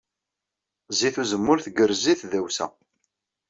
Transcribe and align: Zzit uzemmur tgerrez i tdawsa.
Zzit 0.93 1.15
uzemmur 1.21 1.59
tgerrez 1.65 2.05
i 2.11 2.13
tdawsa. 2.21 2.67